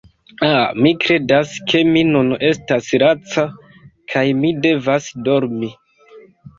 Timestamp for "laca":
3.05-3.47